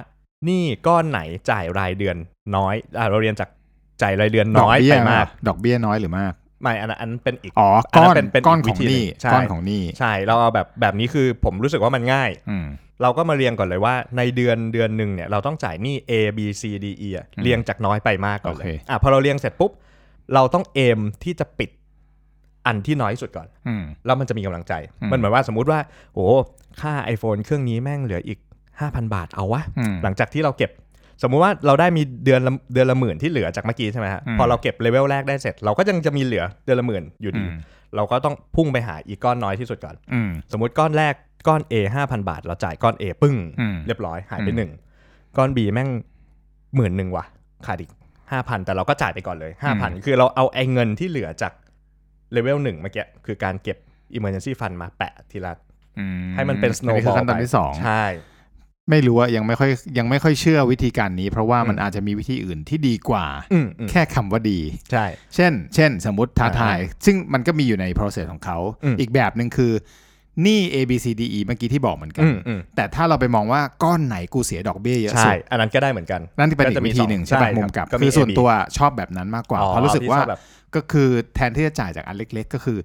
[0.45, 2.17] หนี้ก้อนไหนจ่ายรายเดือน
[2.57, 3.49] น้อยอ่าเราเรียงจาก
[4.03, 6.33] จ่ายรายเดือนดอกน้อยเบี้ไปยมาก ดอกเบี้ยน้อยหรือมาก
[6.63, 12.67] ไม่อันนั้นอันนั้นเป็นอีกอ๋ออันก้นั้อนนเป็นเป็นก้อนอีกของวิธีหนี้หนึ่งใช่ก้อนของหนี้ใช่เราเอาแบบแบบนี้คือผมรู้สึกว่ามันง่ายอืม
[13.03, 19.73] เราก็มาเรียงก่อนเลยว่าในเดือนเดือนหนึ่งเนี่ยเราต้องจ่ายหนี้ A B C D E อะอืมเรียงจากน้อยไปมากก่อนเลโอยเคอะพอเราเรียงเสร็จปุ๊บ
[20.35, 21.71] เราต้องเอมที่จะปิด
[22.67, 25.81] อันที่น้อยที่สุดก่อนอืมแล้วมันจะมีกำลังใจอืมมันเหมือนว่าสมมุติว่า
[26.15, 26.27] โอ้
[26.81, 28.39] ค่า iPhone เครื่องนี้แม่งเหลืออีก
[28.77, 30.71] 5,000 บาทเอาวะอืมหลังจากที่เราเก็บ
[31.23, 37.51] สมมุติว่าเราได้มีเดือนละเดือนละหมื่นที่เหลือจากเมื่อกี้ใช่ไหมฮะอืมพอเราเก็บเลเวลแรกได้เสร็จ เราก็ยังจะมีเหลือเดือนละหมื่นอยู่อืดีม
[37.97, 41.15] เราก็ต้องพุ่งไปหาอีกก้อนน้อยที่สุดก่อนอืมสมมุติก้อนแรก
[41.49, 41.75] ก้อน A
[42.07, 44.71] 5,000 บาท เราจ่ายก้อน A ปึ้งอืมเรียบร้อยหายไปอืมหนึ่ง
[45.37, 45.89] ก้อน B แม่ง
[46.77, 47.25] หมื่นหนึ่งว่ะ
[47.67, 47.91] ขาดอีก
[48.33, 51.53] ห้าพันแต่เราก็จ่ายไปก่อนเลยห้าพันคือเราเอาไอ้เงินที่เหลือจาก
[52.33, 53.77] เลเวลหนึ่งเมื่อกี้คือการเก็บ
[54.17, 55.53] emergency fund มาแปะทีละ
[55.99, 56.05] อื
[56.35, 58.05] ให้มันเป็นอัคือ snowball ขั้นตอนไปที่สองใช่
[58.91, 64.61] ไม่รู้อะยังไม่ค่อยยังไม่ค่อยเชื่อวิธีการนี้ เพราะว่ามันอืมอาจจะมีวิธีอื่นที่ดีกว่าอืมอืมแค่คำว่าดี
[64.93, 69.73] ใช่ เช่น เช่น สมมติท้าอ่าทาย ซึ่งมันก็มีอยู่ใน process ของเขาอืมอีกแบบหนึ่งคือ
[70.43, 80.41] หนี่ A B C D E เมื่อกี้ที่บอกเหมือนกัอืนมอืมแต่ถ้าเราไปมองว่าก้อนไหนกูเสียดอกเบี้ยเยอะใช่สุดอันนั้นก็ได้เหมือนกัน นั่นที่เป็นก็อีจะกมีวิธีหนึ่งสองใช่ไหมใช่ครับมุมกลับก็มีคือส่วน AB ตัวชอบแบบนั้นมากกว่าอ๋อเพราะรู้สึกที่ว่าชอบแบบ
[80.75, 82.79] ก็คือแทนที่จะจ่ายจากอันเล็ก ๆ ก็คือ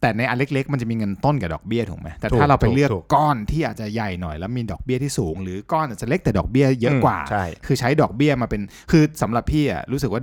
[0.00, 10.22] แต่ในอันเล็ก ๆ มันจะมีเงินต้นกับดอกเบี้ยถูกไหมแต่ถูกถ้าเราไปถูกเลือกถูกก้อนที่อาจจะใหญ่หน่อยแล้วมีดอกเบี้ยที่สูง หรือก้อนอาจจะเล็กแต่ดอกเบี้ยเยอะกว่าใช่คือใช้ดอกเบี้ยมาเป็นคือสำหรับพี่อะรู้สึกว่า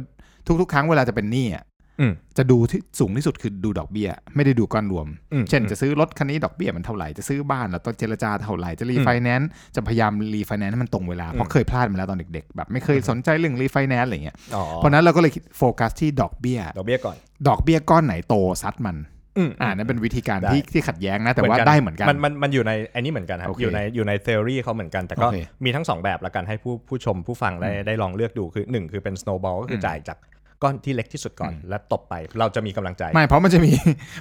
[0.61, 1.65] ทุก ๆ ครั้งเวลาจะเป็นหนี้อะ
[2.01, 17.15] อืมจะดูที่สูงที่สุดคือดูดอกเบี้ย ไม่ได้ดูก้อนรวมอืมเช่นอืมจะซื้อรถคันนี้ดอกเบี้ยมันเท่าไหร่จะซื้อบ้านเราต้องเจรจาเท่าไหร่จะรีไฟแนนซ์จะพยายามรีไฟแนนซ์ให้มันตรงเวลาเพราะเคยพลาดมาแล้วตอนเด็กๆแบบไม่เคยสนใจเรื่องรีไฟแนนซ์อะไรเงี้ยอ๋อเพราะนั้นเราก็เลยโฟกัสที่ดอกเบี้ย ดอกเบี้ยก่อน
[17.47, 18.97] ดอกเบี้ยก้อนไหนโตซัดมัน
[19.37, 30.17] อืมอ่านั่นเป็นวิธีการได้ที่ที่ขัดแย้งนะ แต่ว่าได้เหมือนกันมันมันมันอยู่ในอันนี้เหมือนกันครับโอเคอยู่ในอยู่ใน theory เขาเหมือนกัน แต่ก็โอเคมีทั้งสองแบบละกันให้ผู้ผู้ชมผู้ฟังได้ได้ลองเลือกดูคือหนึ่งคือเป็น snowball ก็คืออมจ่ายจาก
[30.63, 33.71] ก้อนที่เล็กที่สุดก่อนอืมและตบไปเราจะมีกำลังใจ ไม่เพราะมันจะมี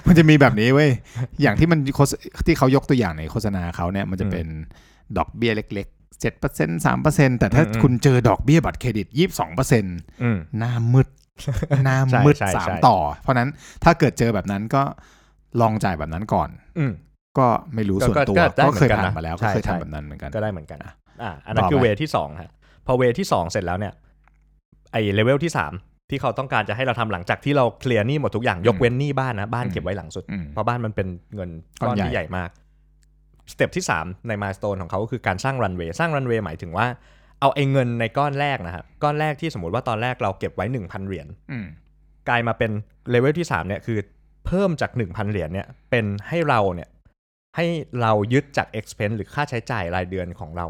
[0.07, 0.89] มันจะมีแบบนี้เว้ย
[1.41, 2.11] อย่างที่มันโฆษ
[2.45, 4.47] ที่เขายกตัวอย่างในโฆษณาเขาเนี่ยมันจะเป็น
[5.17, 9.85] ดอกเบี้ยเล็กๆเจ็ดเปอร์เซ็นสามเปอร์เซ็นแต่ถ้าอืมคุณเจอดอกเบี้ยบัตรเครดิตยี่สิบสองเปอร์เซ็น
[10.23, 11.07] อืมหน้ามืด
[11.85, 13.49] หน้าใช่มืดใช่สามใช่ต่อ เพราะนั้น
[13.83, 14.83] ถ้าเกิดเจอแบบนั้นก็
[15.61, 16.91] ลองจ่ายแบบนั้นก่อน อืม
[17.37, 20.79] ก็ไม่รู้ก็ส่วนตัวก็ได้ก็เคยเหมือนกันนะทำมาแล้วใช่ก็เคยใช่ทำแบบนั้นเหมือนกันก็ได้เหมือนกัน
[21.23, 22.51] อ่าอันนั้นต่อคือไปเวที่สองฮะ
[22.85, 23.93] พอเวที่สองเสร็จแล้วเนี่ย
[24.91, 25.73] ไอเลเวลที่สาม
[26.09, 31.49] ที่เขาต้องการจะให้เราทำหลังจากที่เราเคลียร์หนี้หมดทุกอย่างยกเว้นหนี้บ้านนะบ้านเก็บไว้หลังสุดอืมเพราะบ้านมันเป็นเงิน
[31.81, 32.49] ก้ก้ออนนใหญ่ที่ใหญ่มาก
[33.51, 36.87] step ที่ 3 ในม l ส s ตนของเขาก็คือการสร้างรันเวย์สร้างรันเวย์หมายถึงว่า
[37.41, 41.65] เอาไอ้เงินในก้อนแรกนะครับก้อนแรกที่สมมติว่าตอนแรกเราเก็บไว้ 1,000 เหรียญอืม
[42.29, 42.71] กลายมาเป็น
[43.09, 43.97] เลเวลที่3เนี่ยคือ
[44.45, 46.89] เพิ่มจาก 1,000 เหรียญเนี่ยเป็นให้เราเนี่ย
[47.55, 47.65] ให้
[48.01, 50.67] เรายึดจาก expense หรือค่าใช้จ่ายรายเดือนของเรา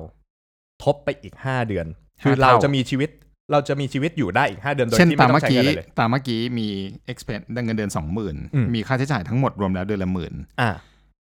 [0.83, 1.85] ทบไปอีก 5 เดือน
[2.23, 3.09] คือเราจะมีชีวิต
[3.51, 6.67] เราจะมีชีวิตอยู่ได้อีก 5 เดือนโดยเช่นที่ตาไม่มต้อเมื่งอใช้กี้เงินอะไรเลย ตามเมื่อกี้มี
[7.11, 10.69] expense เงินเดือนสองหมื่นอืมมีค่าใช้จ่ายทั้งหมดรวมแล้วเดือนละหมื่นอ่า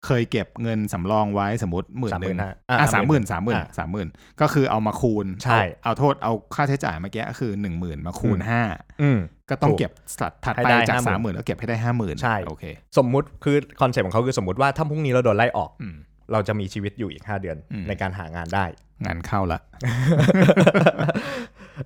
[0.07, 4.07] เคยเก็บเงินสำรองไว้สมมติหมื่นหนึ่ง35,000อะอะสามหมื่นสามหมื่นอะสามหมื่น
[4.41, 8.61] ก็คือเอามาคูณใช่เอาเอาโทษเอาค่าใช้จ่ายเมื่อกี้ก็คือหนึ่งหมื่นมาคูณอืมห้า
[9.01, 9.19] อืม
[9.49, 12.63] ก็ต้องถูกเก็บสัดถัดให้ไปได้จาก50,000สามหมื่นแล้วเก็บให้ได้ห้าหมื่นใช่โอเค
[12.97, 15.95] สมมุติคือคอนเซ็ปต์ของเขาคือสมมติว่าถ้าพรุ่งนี้เราโดนไล่ออกอืม
[16.31, 18.65] เราจะมีชีวิตอยู่อีก5เดือนอืมในการหางานได้
[19.05, 19.59] งานเข้าละ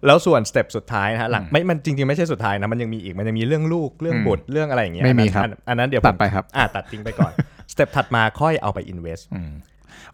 [0.05, 7.31] แล้วส่วน step สุดท้ายนะฮะหลังอืมไม่มันจริงๆไม่ใช่สุดท้ายนะมันยังมีอีกมันยังมีเรื่องลูกเรื่องอืมบุตรเรื่องอะไรอย่างเงี้ยไม่มีอันนั้นครับอันอันนั้นเดี๋ยวตัดไปครับอ่าตัดทิ้งไปก่อน
[7.71, 9.51] step ถัดมาค่อยเอาไป invest อืม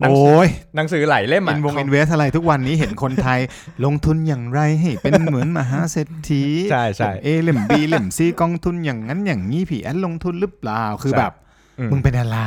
[0.02, 3.40] หนังสือโอ้ยหนังสือหลายเล่มอิอะนวงเขา invest อะไรทุกวันนี้เห็นคนไทย
[3.86, 11.34] ลงทุนอย่างไรให้เป็นเหมือนมหาเศรษฐีใช่ใช่ A เล่ม B เล่ม C กองทุนอย่างนั้นอย่างนี้พี่แอนลงทุนหรือเปล่าคือใช่แบบ
[11.80, 12.40] อืมมึงเป็นอะไร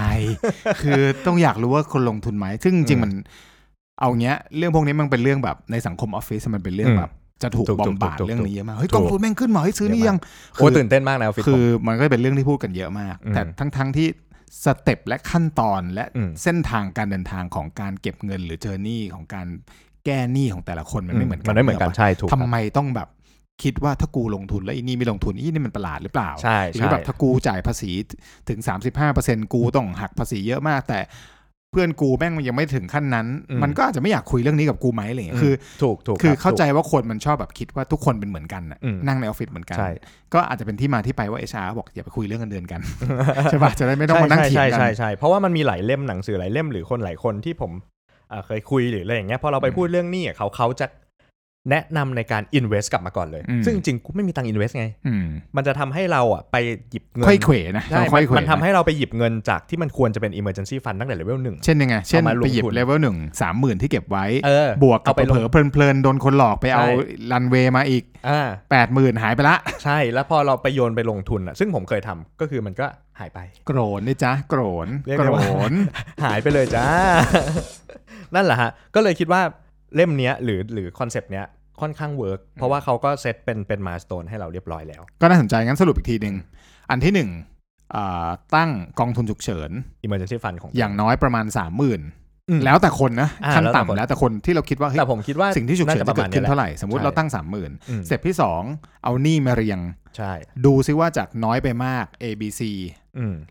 [0.83, 3.13] คือต้องอยากรู้ว่าคนลงทุนไหมซึ่งจริงๆมัน
[4.01, 7.11] เอาเงี้ยเรื่องพวกนี้มันเป็นเรื่องแบบในสังคมออฟฟิศมันเป็นเรื่องแบบ
[7.43, 10.19] จะถูกถูก bombard ถูกเรื่องนี้เยอะมากเฮ้ยถูกกองทุนแม่งขึ้นมาเฮ้ยซื้อนี่ยัง
[10.55, 14.09] โอ้ตื่นเต้นมากนะออฟฟิศผมคือมันก็เป็นเรื่องที่พูดกันเยอะมากอืมแต่ทั้งๆที่
[14.65, 19.47] step และขั้นตอนและอืมเส้นทางการเดินทางของการเก็บเงินหรือ journey ของการ
[20.05, 23.09] แก้หนี้ของแต่ละคนมันไม่เหมือนกันมันไม่เหมือนกันกปะใช่ถูกคทำรับไมต้องแบบ
[23.63, 27.91] คิดว่าถ้ากูลงทุนแล้วอีนี่ไม่ลงทุนอีนี่มันประหลาดหรือเปล่าใช่หรือใช่แบบถ้ากูจ่ายภาษี
[28.49, 28.61] ถึง
[29.07, 31.01] 35%กูต้องหักภาษีเยอะมากแต่
[31.73, 39.91] เพื่อนกูแม่งยังไม่ถึงขั้นนั้นอืมมันก็อาจจะไม่อยากคุยเรื่องนี้กับกูไหมอะไรเงี้ยคือถูกถูกคือรับเข้าใจถูกว่าคนมันชอบแบบคิดว่าทุกคนเป็นเหมือนกันน่ะอืมนั่งในออฟฟิศเหมือนกันใช่
[40.35, 42.81] ก็อาจจะเป็นที่มาที่ไปว่าเอชอาร์บอกอย่าไปคุยเรื่องเงินเดือนกัน
[43.51, 47.73] ใช่ปะจะได้ไม่ต้องมานั่งเถียงใช่กัใช่นใช่เพราะว่ามันมีหลายเล่มหนังสือหลายเล่มหรือคนหลายคนที่ผม
[48.33, 50.87] อ่าเคยคุยหรืออะไรอย่างเงี้ยพอเราไปอืมพูดเรื่องหนี้อะเขาเขาจะ
[51.71, 56.57] แนะนำในการ invest กลับมาก่อนเลยอืมซึ่งจริงๆกูไม่มีตังค์ invest ไงอืมมันจะทำให้เราอะไป
[56.91, 66.95] หยิบเงินค่อยเขวนะใช่ค่อยเขวมันทำนะให้เราไปหยิบเงินจากที่มันควรจะเป็น emergency fund ตั้งแต่เลเวลหนึ่งเช่นยังไง เช่นเอามาลงไปหยิบทุนเลเวลหนึ่งสามหมื่นที่เก็บไว้เออบวกกับเอาไปลงเผลอๆเพลินๆ โดนคนหลอกไปเอาใช่
[67.33, 72.87] รันเวย์มาอีกอ่าแปดหมื่นหายไปละ ใช่แล้วพอเราไปโยนไปลงทุนอะซึ่งผมเคยทำก็คือมันก็
[73.21, 75.75] หายไป โกรนนี่จ้ะโกรนเรียกโกได้รว่าน
[76.25, 76.87] หายไปเลยจ้า
[78.35, 79.43] นั่นแหละฮะก็เลยคิดว่า
[79.95, 81.47] เล่มเนี้ยหรือหรือ concept เนี้ย
[81.81, 86.35] ค่อนข้าง work เพราะว่าเขาก็เซตเป็นเป็น milestone ให้เราเรียบร้อยแล้ว ก็น่าสนใจงั้นสรุปอีกทีหนึ่ง
[86.91, 87.31] อันที่หนึ่ง
[87.95, 89.71] อ่าตั้งกองทุนฉุกเฉิน
[90.05, 92.01] emergency fund ของอย่างน้อยประมาณสามหมื่น
[92.49, 98.63] อืมแล้วแต่คนนะอ่าขั้นแล้วแต่คนต่ำแล้วแต่คนที่เราคิดว่าเฮ้ยแต่ผมคิดว่าสิ่งที่ฉุกเฉินจะเกิดขึ้นแหละเท่าไหร่ สมมติใช่เราตั้งสามหมื่นอืม step ที่สอง
[99.05, 99.81] เอาหนี้มาเรียง
[100.17, 100.33] ใช่
[100.67, 103.00] ดูซิว่าจากน้อยไปมาก A B C อืม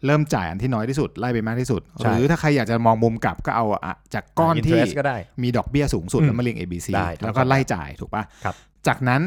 [0.06, 8.56] เริ่มจ่ายอันที่น้อยที่สุดไล่ไปมากที่สุดใช่หรือถ้าใครอยากจะมองมุมกลับก็เอาอะจากก้อนที่ interest ก็ได้มีดอกเบี้ยสูงสุดอืมแล้วมาเรียง A B C ได้แล้วก็ไล่จ่ายถูกปะครับ
[8.88, 9.22] จากนั้น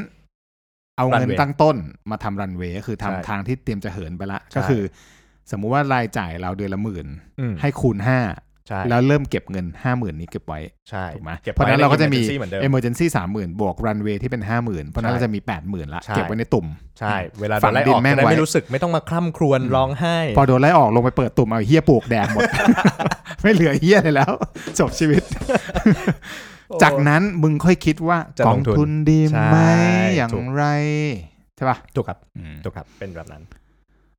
[0.97, 1.77] เอาเงิน Runway ตั้งต้น
[2.11, 4.83] มาทำรันเวย์ก็คือทำใช่ทางที่เตรียมจะเหินไปละใช่ก็คือ
[5.51, 7.07] สมมุติว่ารายจ่ายเราเดือนละหมื่น
[7.40, 8.18] อืมให้คูณห้า
[8.68, 16.66] ใช่แล้วเริ่มเก็บเงิน 50,000 นี้เก็บไว้ใช่ถูกไหมก็บเพราะฉะนั้นเราก็จะมีไว้ใน emergency เหมือนเดิม emergency 30,000บวก runway ที่เป็น 50,000 เพราะฉะนั้นใช่เราจะมี 80,000 ละใช่เก็บไว้ในตุ่ม
[16.98, 22.42] ใช่เวลาฝัโดงนไล่ดิอนอกแม่งจะได้ไว้ไม่รู้สึกไม่ต้องมาคร่ำครวญร้องไห้ พอโดนไล่ออกลงไปเปิดตุ่มเอาเฮียปลูกแดงหมด
[23.42, 24.33] ไม่เหลือเฮียเลยแล้ว
[24.79, 25.22] จบชีวิต
[26.83, 29.72] จากนั้นมึงค่อยคิดว่าจะกลองงทุนทุนดีไหมใช่
[30.16, 30.64] อย่างถูกไร
[31.57, 33.42] ใช่ป่ะถูกครับอืมถูกครับเป็นแบบนั้น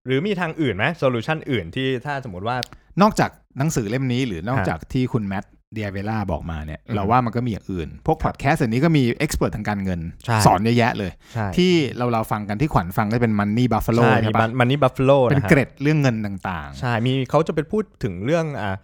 [0.05, 2.57] หรือมีทางอื่นไหมโซลูชันอื่นที่ถ้าสมมติว่า
[3.01, 18.75] นอกจากหนังสือเล่มนี้หรือนอกฮะจากที่คุณแมทเดียเวล่าบอกมาเนี่ยอืมเราว่ามันก็มีอย่างอื่น พวกพอดแคสต์อันนี้ก็มี expert ทางการเงินใช่สอนเยอะแยะเลยใช่ที่เราเราฟังกันที่ขวัญฟังก็เป็น Money Buffalo ใช่ใช่มีปะ Money Buffalo เป็นนะฮะเกร็ดเรื่องเงินต่างใช่ มีเขาจะไปพูดถึงเรื่องอ่า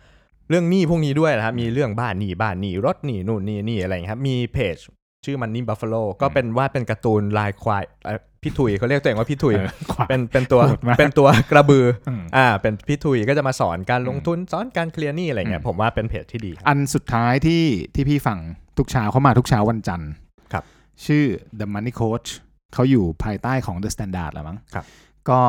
[0.50, 4.78] เรื่องหนี้พวกนี้ด้วยนะครับ มีเรื่องบ้านหนี้บ้านหนี้รถหนี้นู่นนี่นี่อะไรอย่างเงี้ยครับ มีเพจ
[5.26, 17.64] ชื่อ Money Buffalo ก็เป็นวาดเป็นการ์ตูนลายควายเอ่อพี่ถุยเขาเรียกตัวเองว่าพี่ถุยเออควายเป็นเป็นตัวโหดมากเป็นตัวกระบืออืมอ่าเป็นพี่ถุยก็จะมาสอนการลงทุนสอนการเคลียร์หนี้อะไรเงี้ยอืมผมว่าเป็นเพจที่ดีครับอันสุดท้ายที่
[17.96, 18.38] ที่พี่ฟัง
[18.78, 20.12] ทุกเช้าเขามาทุกเช้าวันจันทร์
[20.54, 20.64] ครับ
[21.06, 21.24] ชื่อ
[21.60, 22.30] The Money Coach
[22.74, 24.86] เขาอยู่ภายใต้ของ The Standard แหละมั้งครับ
[25.30, 25.40] ก็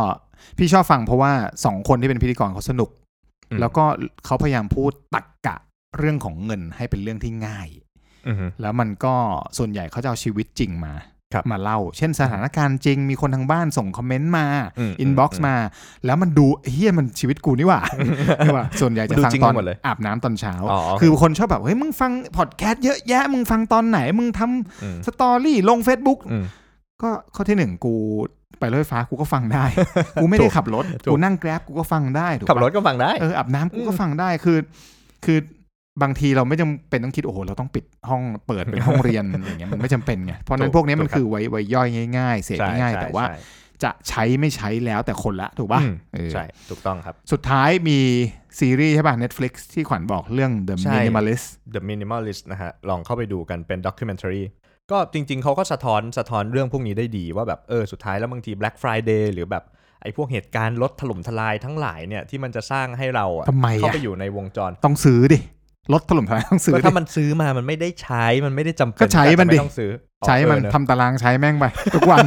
[0.59, 1.33] พี่ชอบฟังเพราะว่า
[1.65, 2.91] สองคนที่เป็นพิธีกรเขาสนุก
[3.51, 3.85] อืมแล้วก็
[4.25, 5.57] เขาพยายามพูดตรรกะ
[5.99, 7.90] เรื่องของเงินให้เป็นเรื่องที่ง่ายอือฮึ
[8.61, 9.15] แล้วมันก็
[9.59, 10.95] ส่วนใหญ่เขาจะเอาชีวิตจริงมา
[11.35, 14.47] ครับมาเล่า เช่นสถานการณ์จริง มีคนทางบ้านส่ง comment มา
[14.79, 15.57] อืม inbox อืมมา
[16.07, 17.81] แล้วมันดูเฮียมันชีวิตกูนี่หว่า
[18.39, 26.45] ใช่ป่ะส่วนใหญ่จะมันดูฟังจริงตอนหมดเลยอาบน้ำตอนเช้าอ๋อคือคนชอบแบบเฮ้ยมึงฟังพอดแคสต์เยอะแยะ มึงฟังตอนไหน มึงทำอืมสตอรี่ลง Facebook อืม
[27.03, 27.95] ก็ข้อที่หนึ่งกู
[28.61, 29.65] ไปรถไฟฟ้ากูก็ฟังได้
[30.21, 34.59] กูไม่ได้ขับรถถูกกูนั่งแกร็บกูก็ฟังได้ถูกขับปะรถก็ฟังได้ เอออาบน้ำกูก็ฟังได้ คือ
[35.25, 35.39] คือ
[36.03, 43.39] บางทีเราไม่จำเป็นต้องคิดโอ้โหเราต้องปิดห้องเปิดเป็นห้องเรียนอย่างเงี้ยมันไม่จำเป็นไงเพราะฉะนั้ถูนกพวกนี้มันถูกครับคือไว้ไว้ย่อยง่าย ๆ เสพใช่ง่ายๆใช่แต่ว่าใช่
[43.83, 47.99] จะใช้ไม่ใช้แล้วแต่คนละถูกป่ะอืมเออใช่ถูกต้องครับ สุดท้ายมี
[48.59, 54.43] ซีรีส์ใช่ป่ะ Netflix ที่ขวัญบอกเรื่อง The ใช่ Minimalist The Minimalist นะฮะ ลองเข้าไปดูกันเป็น documentary
[54.91, 59.65] ก็จริง ๆเขาก็สะท้อนสะท้อนเรื่องพวกนี้ได้ดีว่าแบบเออสุดท้ายแล้วบางที Black Friday หรือแบบ
[60.03, 65.39] ไอ้พวกเหตุการณ์ลดถล่มทลายทั้งหลายเนี่ยที่มันจะสร้างให้เราอะทำไมอะเข้าไปอยู่ในวงจรต้องซื้อดิ
[65.93, 69.91] รถถล่มทลายต้องซื้อก็ดิถ้ามันซื้อมามันไม่ได้ใช้มันไม่ได้จำเป็นก็ใช้มันดิแต่จะไต้องซื้อ
[70.21, 71.65] อ๋อใช้มันเออเอะทำตารางใช้แม่งไป
[71.95, 72.27] ทุกวัน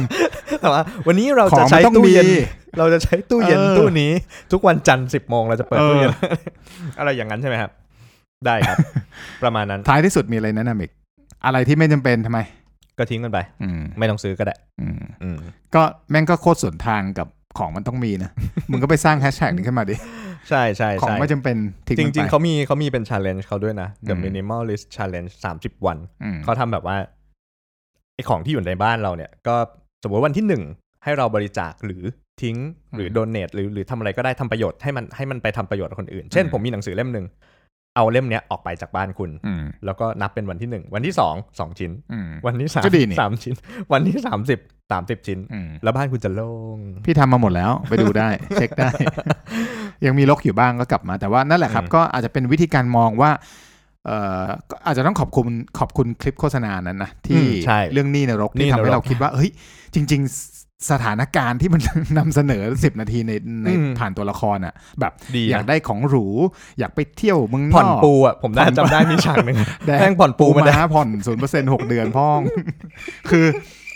[0.60, 2.30] แต่ว่าวันนี้เราขอจะงมัใช้นต้องตู้มีเย็น
[2.78, 4.12] เราจะใช้ตู้เย็นเออตู้นี้
[4.52, 6.36] ทุกวันจันทร์สิบโมงเราจะเปิดตู้เย็นเออ
[6.98, 7.70] อะไรอย่างนั้นใช่ไหมครับ
[8.46, 8.76] ได้ครับ
[9.42, 10.90] ประมาณนั้นท้ายที่สุดมีอะไรแนะนำอีก
[11.46, 12.40] อะไรที่ไม่จำเป็นทำไม
[12.98, 15.38] ก็ทิ้งมันไปอืมไม่ต้องซื้อก็ได้อืมอืม
[15.74, 18.30] ก็แม่งก็โคตรสวนทางกับของมันต้องมีนะ
[18.70, 19.94] มึงก็ไปสร้างแฮชแท็กนี้ขึ้นมาดิ
[20.50, 26.96] ใช่ใช่ของใช่ไม่จำเป็นทิ้งจมันไปริงๆเขามีเขามีเป็น challenge เขาด้วยนะ The อืม Minimalist Challenge 30 วันอืมเขาทำแบบว่า
[28.14, 29.54] ไอของที่อยู่ในบ้านเราเนี่ย ก็
[30.02, 30.62] สมมติวันที่หนึ่ง
[31.04, 32.02] ให้เราบริจาคหรือ
[32.42, 32.56] ทิ้ง
[32.96, 37.26] หรือมโดเน a หรือหรือทำอะไรก็ได้ทำประโยชน์ให้มันให้มันไปทำประโยชน์กับคนอื่น เช่นอืมผมมีหนังสือเล่มหนึ่ง
[37.96, 43.54] เอาเล่มเนี้ยออกไปจากบ้านคุณอืมแล้วก็นับเป็นวันที่หนึ่งวันที่สองสองชิ้นอืมวันที่สามก็ดีนี่สามชิ้น
[43.92, 44.58] วันที่สามสิบ
[44.92, 48.90] สามสิบชิ้นอืมแล้วบ้านคุณจะโล่งพี่ทำมาหมดแล้วไปดูได้ เช็คได้
[50.06, 53.30] ยังมีลกอยู่บ้างก็กลับมา แต่ว่านั่นแหละครับอืมก็อาจจะเป็นวิธีการมองว่า
[54.06, 55.46] เอ่อก็อาจจะต้องขอบคุณ
[55.78, 59.50] ขอบคุณคลิปโฆษณานั้นนะที่อืมใช่เรื่องหนี้นรกหนี้ที่ทำให้นรกเราคิดว่าเฮ้ย
[59.94, 60.53] จริง ๆ
[60.90, 61.82] สถานการณ์ที่มัน
[62.18, 63.32] นำเสนอสิบนาทีใน
[63.64, 66.26] ในอืมผ่านตัวละครอะ แบบดีอยากนะได้ของหรู
[66.78, 72.40] อยากไปเที่ยวเมึงนผ่อนอกปูอะผมได้จำได้มีฉากหนึ่งแดงแม่งผ่อนปูปูมามาได้ผ่อนศูนย์เปอร์เซ็นต์หกเดือนพ่อง
[73.30, 73.46] คือ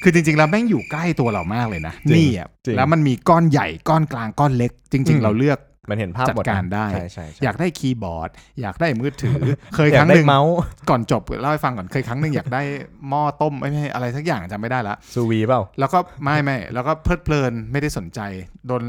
[0.02, 5.58] คือจริง ๆ แล้วแม่งอยู่ใกล้ตัวเรามากเลยนะจริงนี่อะจริงแล้วมันมีก้อนใหญ่ก้อนกลางก้อนเล็ก จริงอืๆมเราเลือก
[5.90, 9.40] มันเห็นภาพหมดจัดการได้ใช่ใช่ใช่อยากได้คีย์บอร์ด อยากได้มือถือ
[9.74, 10.54] เคยคยารั้งหนึ่งอยากได้เมาส์
[10.90, 12.62] ก่อนจบเล่าให้ฟังก่อนเคยครั้งหนึ่งอยากได้
[13.08, 18.20] หม้อต้มไม่ไม่อะไรสักอย่างจำไม่ได้ละซูวีเปล่าแล้วก็ไม่ไม่แล้วก็เพลิดเพลินไม่ได้สนใจ
[18.66, 18.82] โดน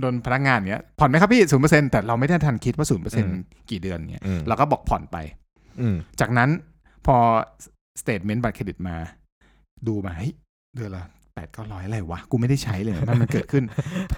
[0.00, 3.34] โดนพนักงานเงี้ยผ่อนไหมครับพี่ศูนย์เปอร์เซ็นต์แต่เราไม่ได้ทันคิดว่าศูนย์เปอร์เซ็นต์
[3.70, 5.16] กี่เดือนเงี้ยอืมเราก็บอกผ่อนไป
[5.80, 6.50] อืมจากนั้น
[7.06, 7.16] พอ
[8.00, 8.96] statement บัตรเครดิตมา
[9.86, 10.32] ดูมาเฮ้ย
[10.76, 11.04] เดือนละ
[11.40, 13.64] แปดเก้าร้อยอะไรวะ กูไม่ได้ใช้เลยมันมันเกิดขึ้น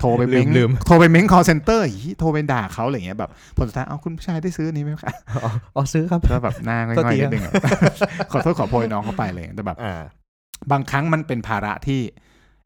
[0.00, 7.52] โทรไปเม้งลืมโทรไปเม้ง call center อีโทรไปด่าเขาอะไรเงี้ยแบบผลสุดท้ายเอาคุณผู้ชายได้ซื้ออนนี้ไหมครับอ๋ออ๋อซื้อครับก็แบบหน้าง่โทษอยทีๆครันิบดนึงอะ
[8.32, 10.02] ขอโทษขอโพยน้องเขาไปเลยแต่แบบอ่า
[10.70, 12.00] บางครั้งมันเป็นภาระที่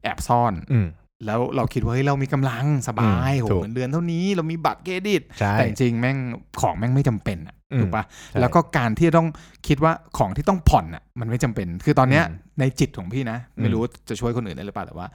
[0.03, 0.87] แอบซ่อนอืม
[1.25, 6.17] แล้วเราคิดว่าเฮ้ยเรามีกำลังสบายอืมโหถูกเงินเดือนเท่านี้เรามีบัตรเครดิตใช่แต่จริงๆแม่ง
[6.61, 9.27] ของแม่งไม่จำเป็นอะอืม ถูกปะใช่แล้วก็การที่จะต้อง
[9.67, 15.07] คิดว่าของที่ต้องผ่อนอะมันไม่จำเป็น คือตอนเนี้ยอืมในจิตของพี่นะอืมไม่รู้จะช่วยคนอื่นได้หรือเปล่าแต่ว่า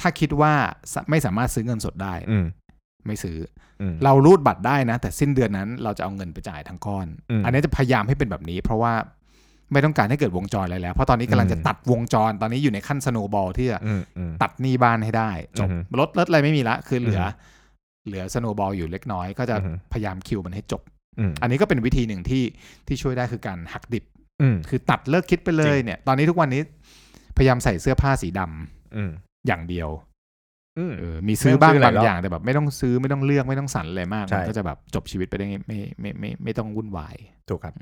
[0.00, 0.52] ถ้าคิดว่า
[0.92, 2.44] สะไม่สามารถซื้อเงินสดได้อืม
[3.06, 3.36] ไม่ซื้อ
[3.80, 8.92] อือมเรารูดบัตรได้นะ แต่สิ้นเดือนนั้นเราจะเอาเงินไปจ่ายทั้งก้อนอืมอันนี้จะพยายามให้เป็นแบบนี้ เพราะว่า
[9.72, 20.82] ไม่ต้องการให้เกิดวงจรอะไรแล้ว เพราะตอนนี้กำลังจะอืมตัดวงจร ตอนนี้อยู่ในขั้นสโนบอลที่จะอืมอืมตัดหนี้บ้านให้ได้จบอือฮึรถรถอะไรไม่มีละ คือเหลือออฮึเหลือสโนบอลอยู่เล็กน้อย ก็จะอือฮึพยายามคิวมันให้จบ
[21.18, 22.44] อืมอันนี้ก็เป็นวิธีหนึ่งที่
[22.86, 24.04] ที่ช่วยได้คือการหักดิบ
[24.42, 26.62] อืมคือตัดเลิกคิดไปเลจยริงเนี่ย ตอนนี้ทุกวันนี้
[27.36, 29.10] พยายามใส่เสื้อผ้าสีดำอืม
[29.46, 29.88] อย่างเดียว
[30.78, 37.16] อืมเออมีซื้อบ้างไม่ต้องซื้อหลาบายงรอบอย่างแต่แบบ ไม่ต้องซื้อไม่ต้องเลือกไม่ต้องสั่นอะไรมากใช่มันก็จะแบบจบชีวิตไปได้ไม่ไม่ไม่ไม่ไม่ต้องวุ่นวาย
[37.48, 37.74] ถูกครับ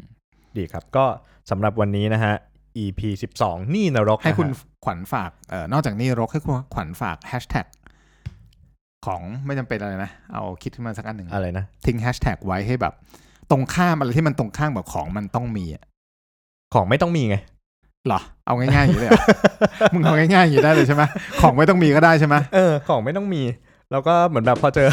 [0.57, 1.05] ดีครับ ก็
[1.51, 2.35] สำหรับวันนี้นะฮะ
[2.85, 3.01] EP
[3.39, 7.67] 12 นี่นรก ให้คุณนะฮะขวัญฝากเอ่อนอกจากนี้รกให้คุณขวัญฝากแฮชแท็ก
[9.07, 12.95] ของไม่จำเป็นอะไรนะ เอาคิดขึ้นมาสักอันหนึ่งอะไรนะ ทิ้งแฮชแท็กไว้ให้แบบ
[13.51, 15.83] ตรงข้ามอะไรที่มันตรงข้ามแบบของมันต้องมีอะ
[16.75, 17.37] ของไม่ต้องมีไง
[18.07, 19.23] เหรอ เอาง่ายๆอย่างนี้เลยเหรอ
[19.95, 21.03] มึงเอาง่ายๆอย่างนี้ได้เลยใช่ไหม
[21.41, 23.43] ของไม่ต้องมีก็ได้ใช่ไหมเออของไม่ต้องมี
[23.93, 24.89] แล้วก็เหมือนแบบพอเจอ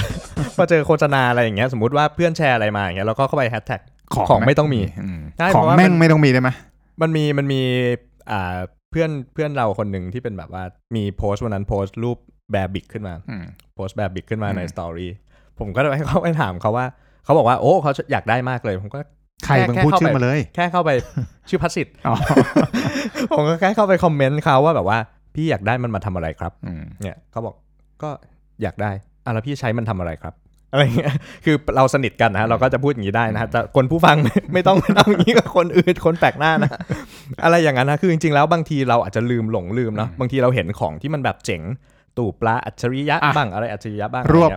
[0.57, 3.81] พอเจอโฆษณาอะไรอย่างเงี้ยสมมติว่าเพื่อนแชร์อะไรมาอย่างเงี้ยเราก็เข้าไปแฮชแท็ก
[4.29, 6.49] ของไม่ต้องมีอืมใช่ของเพราะว่าแม่งมันไม่ต้องมีได้ไหม
[7.01, 7.61] มันมีมันมี
[8.31, 8.57] อ่า
[8.91, 10.63] เพื่อนเพื่อนเราคนหนึ่งที่เป็นแบบว่า
[10.95, 12.17] มีโพสต์วันนั้นโพสต์รูป
[12.51, 15.11] แบบบิกขึ้นมาอืมโพสต์แบบบิกขึ้นมาอืมในสตอรี่
[15.59, 16.85] ผมก็เลยให้เขาไปถามเขาว่า
[17.23, 18.99] เขาบอกว่าโอ้เขาอยากได้มากเลย ผมก็
[19.45, 20.91] ใครแค่มึงแค่พูดเข้าชื่ไปอมาเลย แค่เข้าไป
[21.49, 22.15] ชื่อพัสสิทธิ์อ๋อ
[23.37, 24.97] ผมก็แค่เข้าไปคอมเมนต์เขาว่าแบบว่า
[25.35, 27.55] พี่อยากได้มันมาทำอะไรครับอืมเนี่ยเขาบอก
[28.03, 28.09] ก็
[28.61, 28.91] อยากได้
[29.25, 30.33] อะแล้วพี่ใช้มันทำอะไรครับ
[30.71, 31.13] อะไรเงี้ย
[31.45, 36.71] คือเราสนิทกันนะฮะเราก็จะพูดอย่างนี้ได้นะฮะแต่คนผู้ฟังไม่ไม่ต้องไม่ต้องอย่างนี้กับคนอื่นคนแปลกหน้านะ
[37.43, 41.61] อะไรอย่างนั้นนะ คือจริงๆแล้วบางทีเราอาจจะลืมหลงลืมเนาะอืมบางทีเราเห็นของที่มันแบบเจ๋ง
[42.19, 44.49] ตู่ปลาอัจฉริยะอะ บ้างอะไรอัจฉริยะบ้างรวบ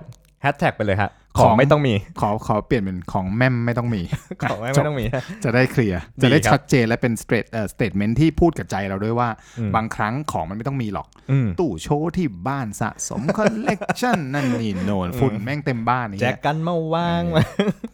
[0.42, 4.03] แฮชแท็กไปเลยฮะขขอองงไม่ต้องมีขอขอเปลี่ยนเป็นของแม่มไม่ต้องมี
[4.42, 5.07] ของไม่จบ ต้องมี
[5.44, 17.46] จะได้เคลียร์ดีจะได้ครับชัดเจนและเป็นสเตรทเอ่อสเตทเมนที่พูดกับใจเราด้วยว่า อืม บางครั้งของมันไม่ต้องมีหรอก อืมตู้โชว์ที่บ้านสะสมคอลเลกชันนั่นนี่โน่นฝุ่นแม่งเต็มบ้านนี่แจกกันมาวางเอมาอ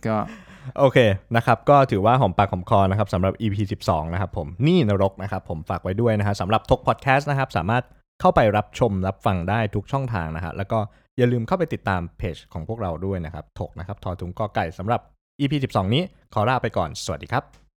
[0.07, 0.17] ก็
[0.79, 0.99] โอเค
[1.37, 7.83] นะครับก็ถือว่าหอมปากหอมคอนะครับสำหรับ EP 12 นะครับผม นี่นรกนะครับผมฝากไว้ด้วยนะฮะสำหรับทกพอดแคสต์นะครับ สามารถ
[8.21, 10.79] เข้าไปรับชมรับฟังได้ทุกช่องทางนะฮะแล้วก็
[11.19, 15.01] อย่าลืมเข้าไปติดตามเพจของพวกเราด้วยนะครับถกนะครับทอถุงกอไก่สำหรับ
[15.41, 16.03] EP 12 นี้
[16.35, 17.68] ขอลาไปก่อนสวัสดีครับ